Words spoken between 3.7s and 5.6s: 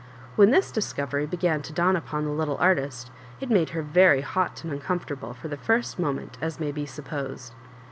very hot and uncom fortable for the